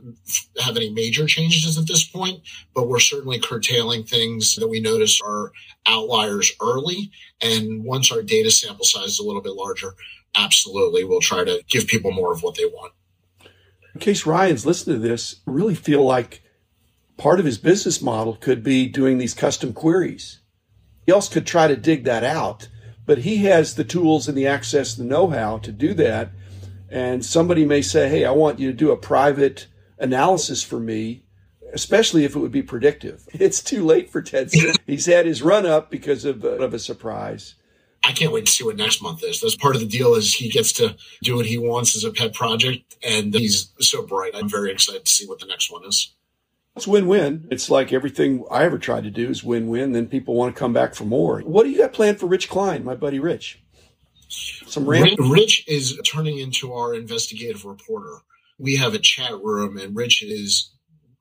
to 0.55 0.63
have 0.63 0.75
any 0.75 0.89
major 0.89 1.25
changes 1.25 1.77
at 1.77 1.87
this 1.87 2.03
point, 2.03 2.41
but 2.73 2.87
we're 2.87 2.99
certainly 2.99 3.39
curtailing 3.39 4.03
things 4.03 4.55
that 4.55 4.67
we 4.67 4.79
notice 4.79 5.21
are 5.21 5.51
outliers 5.85 6.51
early. 6.61 7.11
And 7.41 7.83
once 7.83 8.11
our 8.11 8.21
data 8.21 8.51
sample 8.51 8.85
size 8.85 9.11
is 9.11 9.19
a 9.19 9.23
little 9.23 9.41
bit 9.41 9.53
larger, 9.53 9.95
absolutely, 10.35 11.03
we'll 11.03 11.21
try 11.21 11.43
to 11.43 11.63
give 11.69 11.87
people 11.87 12.11
more 12.11 12.33
of 12.33 12.43
what 12.43 12.55
they 12.55 12.65
want. 12.65 12.93
In 13.93 13.99
case 13.99 14.25
Ryan's 14.25 14.65
listening 14.65 15.01
to 15.01 15.07
this, 15.07 15.41
really 15.45 15.75
feel 15.75 16.03
like 16.03 16.43
part 17.17 17.39
of 17.39 17.45
his 17.45 17.57
business 17.57 18.01
model 18.01 18.35
could 18.35 18.63
be 18.63 18.87
doing 18.87 19.17
these 19.17 19.33
custom 19.33 19.73
queries. 19.73 20.41
He 21.05 21.11
else 21.11 21.27
could 21.27 21.47
try 21.47 21.67
to 21.67 21.75
dig 21.75 22.03
that 22.03 22.23
out, 22.23 22.69
but 23.09 23.17
he 23.17 23.37
has 23.37 23.73
the 23.73 23.83
tools 23.83 24.27
and 24.27 24.37
the 24.37 24.45
access, 24.45 24.93
the 24.93 25.03
know-how 25.03 25.57
to 25.57 25.71
do 25.71 25.95
that 25.95 26.29
and 26.91 27.25
somebody 27.25 27.65
may 27.65 27.81
say, 27.81 28.07
Hey, 28.07 28.23
I 28.23 28.29
want 28.29 28.59
you 28.59 28.67
to 28.69 28.77
do 28.77 28.91
a 28.91 28.97
private 28.97 29.65
analysis 29.97 30.61
for 30.61 30.79
me, 30.79 31.23
especially 31.73 32.23
if 32.23 32.35
it 32.35 32.39
would 32.39 32.51
be 32.51 32.61
predictive. 32.61 33.27
It's 33.33 33.63
too 33.63 33.83
late 33.83 34.11
for 34.11 34.21
Ted. 34.21 34.51
He's 34.85 35.07
had 35.07 35.25
his 35.25 35.41
run 35.41 35.65
up 35.65 35.89
because 35.89 36.23
of, 36.23 36.45
uh, 36.45 36.59
of 36.59 36.75
a 36.75 36.77
surprise. 36.77 37.55
I 38.03 38.11
can't 38.11 38.31
wait 38.31 38.45
to 38.45 38.51
see 38.51 38.63
what 38.63 38.77
next 38.77 39.01
month 39.01 39.23
is. 39.23 39.41
That's 39.41 39.55
part 39.55 39.73
of 39.73 39.81
the 39.81 39.87
deal 39.87 40.13
is 40.13 40.35
he 40.35 40.47
gets 40.47 40.71
to 40.73 40.95
do 41.23 41.35
what 41.35 41.47
he 41.47 41.57
wants 41.57 41.95
as 41.95 42.03
a 42.03 42.11
pet 42.11 42.35
project 42.35 42.95
and 43.03 43.33
he's 43.33 43.73
so 43.79 44.05
bright. 44.05 44.35
I'm 44.35 44.47
very 44.47 44.71
excited 44.71 45.05
to 45.05 45.11
see 45.11 45.25
what 45.25 45.39
the 45.39 45.47
next 45.47 45.71
one 45.71 45.83
is. 45.83 46.13
It's 46.79 46.87
win-win. 46.87 47.45
It's 47.51 47.69
like 47.69 47.91
everything 47.91 48.45
I 48.49 48.63
ever 48.63 48.77
tried 48.77 49.03
to 49.03 49.09
do 49.11 49.29
is 49.29 49.43
win-win. 49.43 49.91
Then 49.91 50.07
people 50.07 50.33
want 50.33 50.55
to 50.55 50.57
come 50.57 50.71
back 50.71 50.95
for 50.95 51.03
more. 51.03 51.41
What 51.41 51.63
do 51.63 51.69
you 51.71 51.79
got 51.79 51.91
planned 51.91 52.21
for 52.21 52.25
Rich 52.25 52.47
Klein, 52.47 52.85
my 52.85 52.95
buddy 52.95 53.19
Rich? 53.19 53.59
Some 54.29 54.89
random- 54.89 55.29
Rich 55.29 55.65
is 55.67 55.99
turning 56.05 56.39
into 56.39 56.71
our 56.71 56.95
investigative 56.95 57.65
reporter. 57.65 58.19
We 58.57 58.77
have 58.77 58.93
a 58.93 58.99
chat 58.99 59.33
room, 59.43 59.75
and 59.77 59.93
Rich 59.93 60.23
is 60.23 60.71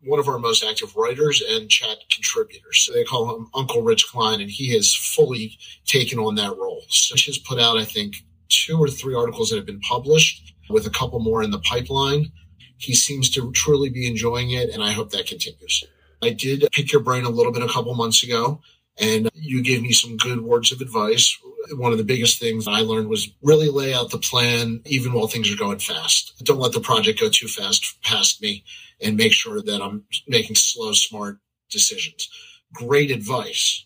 one 0.04 0.20
of 0.20 0.28
our 0.28 0.38
most 0.38 0.62
active 0.62 0.94
writers 0.94 1.42
and 1.50 1.68
chat 1.68 1.98
contributors. 2.08 2.82
So 2.86 2.92
they 2.92 3.02
call 3.02 3.34
him 3.34 3.48
Uncle 3.52 3.82
Rich 3.82 4.06
Klein, 4.12 4.40
and 4.40 4.48
he 4.48 4.72
has 4.74 4.94
fully 4.94 5.58
taken 5.86 6.20
on 6.20 6.36
that 6.36 6.56
role. 6.56 6.84
So 6.88 7.14
Rich 7.14 7.26
has 7.26 7.38
put 7.38 7.58
out, 7.58 7.76
I 7.76 7.84
think, 7.84 8.14
two 8.48 8.78
or 8.78 8.86
three 8.86 9.16
articles 9.16 9.50
that 9.50 9.56
have 9.56 9.66
been 9.66 9.80
published, 9.80 10.54
with 10.70 10.86
a 10.86 10.90
couple 10.90 11.18
more 11.18 11.42
in 11.42 11.50
the 11.50 11.58
pipeline. 11.58 12.30
He 12.78 12.94
seems 12.94 13.28
to 13.30 13.52
truly 13.52 13.90
be 13.90 14.06
enjoying 14.06 14.50
it, 14.50 14.70
and 14.70 14.82
I 14.82 14.92
hope 14.92 15.10
that 15.10 15.26
continues. 15.26 15.84
I 16.22 16.30
did 16.30 16.66
pick 16.72 16.92
your 16.92 17.02
brain 17.02 17.24
a 17.24 17.30
little 17.30 17.52
bit 17.52 17.62
a 17.62 17.68
couple 17.68 17.94
months 17.94 18.22
ago, 18.24 18.60
and 18.98 19.30
you 19.34 19.62
gave 19.62 19.82
me 19.82 19.92
some 19.92 20.16
good 20.16 20.40
words 20.40 20.72
of 20.72 20.80
advice 20.80 21.38
one 21.72 21.92
of 21.92 21.98
the 21.98 22.04
biggest 22.04 22.38
things 22.38 22.66
I 22.66 22.80
learned 22.80 23.08
was 23.08 23.30
really 23.42 23.68
lay 23.68 23.94
out 23.94 24.10
the 24.10 24.18
plan 24.18 24.80
even 24.86 25.12
while 25.12 25.26
things 25.26 25.52
are 25.52 25.56
going 25.56 25.78
fast. 25.78 26.34
Don't 26.44 26.60
let 26.60 26.72
the 26.72 26.80
project 26.80 27.20
go 27.20 27.28
too 27.28 27.48
fast 27.48 28.00
past 28.02 28.40
me 28.42 28.64
and 29.00 29.16
make 29.16 29.32
sure 29.32 29.60
that 29.60 29.82
I'm 29.82 30.04
making 30.26 30.56
slow, 30.56 30.92
smart 30.92 31.38
decisions. 31.70 32.28
Great 32.72 33.10
advice. 33.10 33.84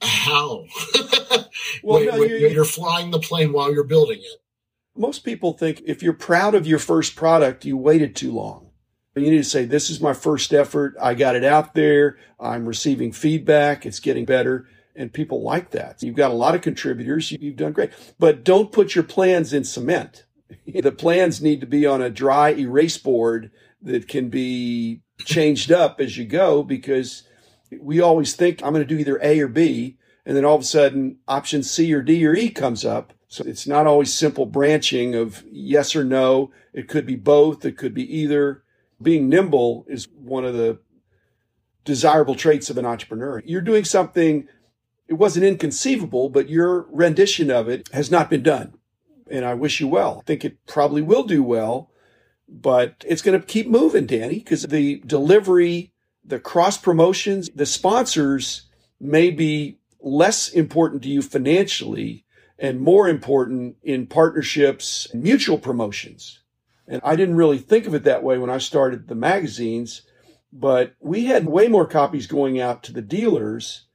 How? 0.00 0.66
well, 1.82 2.00
wait, 2.00 2.12
no, 2.12 2.20
wait, 2.20 2.30
you're, 2.30 2.50
you're 2.50 2.64
flying 2.64 3.10
the 3.10 3.20
plane 3.20 3.52
while 3.52 3.72
you're 3.72 3.84
building 3.84 4.18
it. 4.18 4.41
Most 4.96 5.24
people 5.24 5.52
think 5.52 5.82
if 5.86 6.02
you're 6.02 6.12
proud 6.12 6.54
of 6.54 6.66
your 6.66 6.78
first 6.78 7.16
product, 7.16 7.64
you 7.64 7.76
waited 7.76 8.14
too 8.14 8.32
long. 8.32 8.70
You 9.14 9.30
need 9.30 9.38
to 9.38 9.44
say, 9.44 9.64
this 9.64 9.90
is 9.90 10.00
my 10.00 10.14
first 10.14 10.52
effort. 10.54 10.94
I 11.00 11.14
got 11.14 11.36
it 11.36 11.44
out 11.44 11.74
there. 11.74 12.18
I'm 12.40 12.66
receiving 12.66 13.12
feedback. 13.12 13.84
It's 13.84 14.00
getting 14.00 14.24
better 14.24 14.66
and 14.94 15.12
people 15.12 15.42
like 15.42 15.70
that. 15.70 16.02
You've 16.02 16.16
got 16.16 16.30
a 16.30 16.34
lot 16.34 16.54
of 16.54 16.62
contributors. 16.62 17.32
You've 17.32 17.56
done 17.56 17.72
great, 17.72 17.90
but 18.18 18.44
don't 18.44 18.72
put 18.72 18.94
your 18.94 19.04
plans 19.04 19.52
in 19.52 19.64
cement. 19.64 20.26
the 20.66 20.92
plans 20.92 21.42
need 21.42 21.60
to 21.60 21.66
be 21.66 21.86
on 21.86 22.02
a 22.02 22.10
dry 22.10 22.50
erase 22.50 22.98
board 22.98 23.50
that 23.82 24.08
can 24.08 24.28
be 24.28 25.02
changed 25.24 25.72
up 25.72 26.00
as 26.00 26.16
you 26.16 26.24
go 26.24 26.62
because 26.62 27.24
we 27.80 28.00
always 28.00 28.34
think 28.34 28.62
I'm 28.62 28.72
going 28.72 28.86
to 28.86 28.94
do 28.94 29.00
either 29.00 29.18
A 29.22 29.40
or 29.40 29.48
B. 29.48 29.98
And 30.24 30.36
then 30.36 30.44
all 30.44 30.54
of 30.54 30.62
a 30.62 30.64
sudden 30.64 31.18
option 31.26 31.62
C 31.62 31.92
or 31.92 32.02
D 32.02 32.24
or 32.26 32.34
E 32.34 32.48
comes 32.48 32.84
up. 32.84 33.12
So 33.32 33.44
it's 33.46 33.66
not 33.66 33.86
always 33.86 34.12
simple 34.12 34.44
branching 34.44 35.14
of 35.14 35.42
yes 35.50 35.96
or 35.96 36.04
no. 36.04 36.50
It 36.74 36.86
could 36.86 37.06
be 37.06 37.16
both. 37.16 37.64
It 37.64 37.78
could 37.78 37.94
be 37.94 38.18
either. 38.18 38.62
Being 39.00 39.30
nimble 39.30 39.86
is 39.88 40.06
one 40.14 40.44
of 40.44 40.52
the 40.52 40.80
desirable 41.82 42.34
traits 42.34 42.68
of 42.68 42.76
an 42.76 42.84
entrepreneur. 42.84 43.42
You're 43.46 43.62
doing 43.62 43.84
something 43.84 44.48
it 45.08 45.14
wasn't 45.14 45.46
inconceivable, 45.46 46.28
but 46.28 46.50
your 46.50 46.82
rendition 46.90 47.50
of 47.50 47.70
it 47.70 47.88
has 47.94 48.10
not 48.10 48.28
been 48.28 48.42
done. 48.42 48.74
And 49.30 49.46
I 49.46 49.54
wish 49.54 49.80
you 49.80 49.88
well. 49.88 50.18
I 50.20 50.26
think 50.26 50.44
it 50.44 50.66
probably 50.66 51.00
will 51.00 51.24
do 51.24 51.42
well, 51.42 51.90
but 52.46 53.02
it's 53.08 53.22
going 53.22 53.40
to 53.40 53.46
keep 53.46 53.66
moving, 53.66 54.04
Danny, 54.04 54.40
because 54.40 54.64
the 54.64 55.02
delivery, 55.06 55.94
the 56.22 56.38
cross 56.38 56.76
promotions, 56.76 57.48
the 57.54 57.64
sponsors 57.64 58.68
may 59.00 59.30
be 59.30 59.78
less 60.02 60.50
important 60.50 61.02
to 61.04 61.08
you 61.08 61.22
financially 61.22 62.26
and 62.62 62.80
more 62.80 63.08
important 63.08 63.76
in 63.82 64.06
partnerships 64.06 65.08
and 65.12 65.20
mutual 65.20 65.58
promotions. 65.58 66.38
And 66.86 67.02
I 67.04 67.16
didn't 67.16 67.34
really 67.34 67.58
think 67.58 67.86
of 67.86 67.94
it 67.94 68.04
that 68.04 68.22
way 68.22 68.38
when 68.38 68.50
I 68.50 68.58
started 68.58 69.08
the 69.08 69.16
magazines, 69.16 70.02
but 70.52 70.94
we 71.00 71.24
had 71.24 71.46
way 71.46 71.66
more 71.66 71.86
copies 71.86 72.28
going 72.28 72.60
out 72.60 72.84
to 72.84 72.92
the 72.92 73.02
dealers 73.02 73.86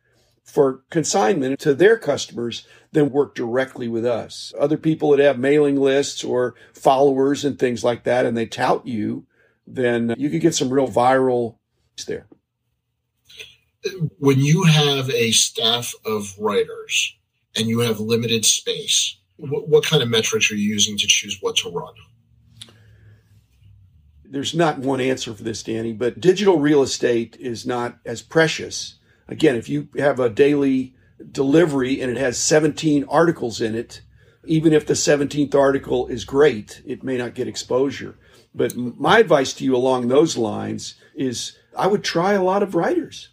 for 0.44 0.84
consignment 0.90 1.60
to 1.62 1.74
their 1.74 1.98
customers 1.98 2.68
than 2.92 3.10
work 3.10 3.36
directly 3.36 3.88
with 3.88 4.06
us. 4.06 4.54
Other 4.60 4.78
people 4.78 5.12
that 5.12 5.20
have 5.20 5.40
mailing 5.40 5.78
lists 5.78 6.24
or 6.24 6.56
followers 6.74 7.46
and 7.46 7.58
things 7.58 7.86
like 7.86 8.04
that, 8.04 8.26
and 8.26 8.36
they 8.36 8.46
tout 8.46 8.86
you, 8.86 9.26
then 9.66 10.14
you 10.18 10.30
could 10.30 10.42
get 10.42 10.56
some 10.56 10.70
real 10.70 10.90
viral 10.90 11.56
there. 12.06 12.28
When 14.20 14.40
you 14.40 14.64
have 14.64 15.10
a 15.10 15.32
staff 15.32 15.94
of 16.06 16.38
writers 16.38 17.18
and 17.58 17.68
you 17.68 17.80
have 17.80 18.00
limited 18.00 18.46
space, 18.46 19.18
what, 19.38 19.68
what 19.68 19.86
kind 19.86 20.02
of 20.02 20.10
metrics 20.10 20.52
are 20.52 20.56
you 20.56 20.70
using 20.74 20.98
to 20.98 21.08
choose 21.08 21.38
what 21.42 21.58
to 21.58 21.70
run? 21.72 21.94
There's 24.30 24.54
not 24.54 24.80
one 24.80 25.00
answer 25.00 25.34
for 25.34 25.44
this, 25.44 25.64
Danny, 25.64 25.94
but 25.94 26.20
digital 26.20 26.60
real 26.60 26.84
estate 26.84 27.38
is 27.40 27.66
not 27.66 27.98
as 28.06 28.22
precious 28.22 28.98
Again, 29.28 29.56
if 29.56 29.68
you 29.68 29.90
have 29.98 30.20
a 30.20 30.30
daily 30.30 30.96
delivery 31.32 32.02
and 32.02 32.12
it 32.12 32.18
has 32.18 32.38
17 32.38 33.06
articles 33.10 33.60
in 33.60 33.76
it, 33.76 34.02
even 34.46 34.72
if 34.72 34.86
the 34.86 34.94
17th 34.94 35.54
article 35.54 36.08
is 36.08 36.24
great, 36.24 36.82
it 36.86 37.04
may 37.04 37.18
not 37.18 37.36
get 37.36 37.48
exposure. 37.48 38.18
But 38.56 38.76
my 38.76 39.20
advice 39.20 39.54
to 39.54 39.66
you 39.66 39.76
along 39.76 40.08
those 40.08 40.38
lines 40.38 40.96
is 41.14 41.58
I 41.78 41.88
would 41.88 42.04
try 42.04 42.34
a 42.34 42.44
lot 42.44 42.64
of 42.64 42.76
writers. 42.76 43.30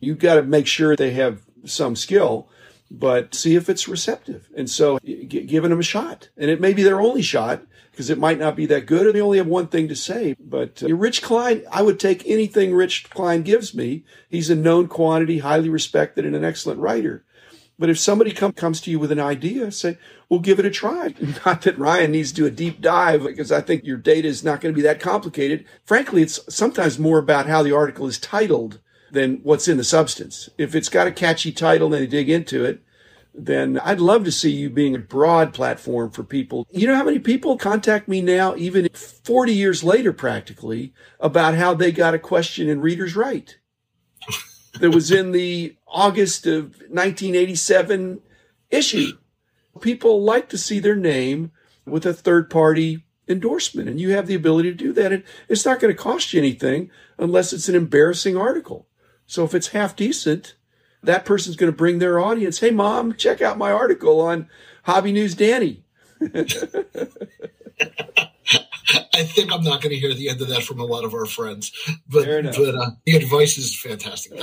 You've 0.00 0.18
got 0.18 0.36
to 0.36 0.42
make 0.42 0.66
sure 0.66 0.96
they 0.96 1.10
have 1.10 1.42
some 1.64 1.96
skill, 1.96 2.48
but 2.90 3.34
see 3.34 3.54
if 3.54 3.68
it's 3.68 3.88
receptive. 3.88 4.48
And 4.56 4.68
so 4.68 4.98
giving 4.98 5.70
them 5.70 5.80
a 5.80 5.84
shot. 5.84 6.28
And 6.36 6.50
it 6.50 6.60
may 6.60 6.72
be 6.72 6.82
their 6.82 7.00
only 7.00 7.22
shot 7.22 7.62
because 7.90 8.10
it 8.10 8.18
might 8.18 8.38
not 8.38 8.56
be 8.56 8.66
that 8.66 8.86
good 8.86 9.06
or 9.06 9.12
they 9.12 9.20
only 9.20 9.38
have 9.38 9.46
one 9.46 9.66
thing 9.66 9.88
to 9.88 9.96
say. 9.96 10.36
But 10.38 10.82
uh, 10.82 10.94
Rich 10.94 11.22
Klein, 11.22 11.62
I 11.70 11.82
would 11.82 11.98
take 11.98 12.26
anything 12.26 12.72
Rich 12.72 13.10
Klein 13.10 13.42
gives 13.42 13.74
me. 13.74 14.04
He's 14.28 14.50
a 14.50 14.54
known 14.54 14.88
quantity, 14.88 15.40
highly 15.40 15.68
respected, 15.68 16.24
and 16.24 16.36
an 16.36 16.44
excellent 16.44 16.80
writer. 16.80 17.24
But 17.78 17.90
if 17.90 17.98
somebody 17.98 18.32
come, 18.32 18.52
comes 18.52 18.80
to 18.82 18.90
you 18.90 18.98
with 18.98 19.12
an 19.12 19.20
idea, 19.20 19.70
say, 19.70 19.98
well, 20.28 20.40
give 20.40 20.58
it 20.58 20.66
a 20.66 20.70
try. 20.70 21.14
Not 21.46 21.62
that 21.62 21.78
Ryan 21.78 22.12
needs 22.12 22.30
to 22.30 22.36
do 22.36 22.46
a 22.46 22.50
deep 22.50 22.80
dive 22.80 23.22
because 23.22 23.52
I 23.52 23.60
think 23.60 23.84
your 23.84 23.96
data 23.96 24.26
is 24.26 24.42
not 24.42 24.60
going 24.60 24.74
to 24.74 24.76
be 24.76 24.82
that 24.82 25.00
complicated. 25.00 25.64
Frankly, 25.84 26.22
it's 26.22 26.40
sometimes 26.52 26.98
more 26.98 27.18
about 27.18 27.46
how 27.46 27.62
the 27.62 27.74
article 27.74 28.08
is 28.08 28.18
titled 28.18 28.80
than 29.10 29.40
what's 29.42 29.68
in 29.68 29.76
the 29.76 29.84
substance. 29.84 30.48
If 30.58 30.74
it's 30.74 30.88
got 30.88 31.06
a 31.06 31.12
catchy 31.12 31.52
title 31.52 31.92
and 31.92 32.02
they 32.02 32.06
dig 32.06 32.28
into 32.28 32.64
it, 32.64 32.82
then 33.34 33.78
I'd 33.78 34.00
love 34.00 34.24
to 34.24 34.32
see 34.32 34.50
you 34.50 34.68
being 34.68 34.94
a 34.94 34.98
broad 34.98 35.54
platform 35.54 36.10
for 36.10 36.24
people. 36.24 36.66
You 36.70 36.88
know 36.88 36.96
how 36.96 37.04
many 37.04 37.18
people 37.18 37.56
contact 37.56 38.08
me 38.08 38.20
now, 38.20 38.56
even 38.56 38.88
40 38.92 39.52
years 39.52 39.84
later, 39.84 40.12
practically, 40.12 40.92
about 41.20 41.54
how 41.54 41.74
they 41.74 41.92
got 41.92 42.14
a 42.14 42.18
question 42.18 42.68
in 42.68 42.80
Readers 42.80 43.14
Write 43.14 43.58
that 44.80 44.90
was 44.90 45.10
in 45.10 45.32
the 45.32 45.76
August 45.86 46.46
of 46.46 46.64
1987 46.88 48.20
issue. 48.70 49.12
People 49.80 50.24
like 50.24 50.48
to 50.48 50.58
see 50.58 50.80
their 50.80 50.96
name 50.96 51.52
with 51.86 52.04
a 52.04 52.12
third 52.12 52.50
party 52.50 53.04
endorsement, 53.28 53.88
and 53.88 54.00
you 54.00 54.10
have 54.10 54.26
the 54.26 54.34
ability 54.34 54.70
to 54.70 54.76
do 54.76 54.92
that. 54.94 55.12
And 55.12 55.22
it's 55.48 55.64
not 55.64 55.78
going 55.78 55.94
to 55.94 56.02
cost 56.02 56.32
you 56.32 56.40
anything 56.40 56.90
unless 57.18 57.52
it's 57.52 57.68
an 57.68 57.76
embarrassing 57.76 58.36
article. 58.36 58.87
So 59.28 59.44
if 59.44 59.54
it's 59.54 59.68
half 59.68 59.94
decent, 59.94 60.54
that 61.02 61.24
person's 61.26 61.54
going 61.54 61.70
to 61.70 61.76
bring 61.76 61.98
their 61.98 62.18
audience. 62.18 62.58
Hey, 62.58 62.70
mom, 62.70 63.14
check 63.14 63.40
out 63.42 63.58
my 63.58 63.70
article 63.70 64.20
on 64.22 64.48
Hobby 64.84 65.12
News 65.12 65.34
Danny. 65.34 65.84
I 69.12 69.24
think 69.24 69.52
I'm 69.52 69.62
not 69.62 69.82
going 69.82 69.94
to 69.94 69.96
hear 69.96 70.14
the 70.14 70.30
end 70.30 70.40
of 70.40 70.48
that 70.48 70.62
from 70.62 70.80
a 70.80 70.84
lot 70.84 71.04
of 71.04 71.12
our 71.12 71.26
friends, 71.26 71.70
but, 72.08 72.24
but 72.24 72.74
uh, 72.74 72.90
the 73.04 73.16
advice 73.16 73.58
is 73.58 73.78
fantastic. 73.78 74.42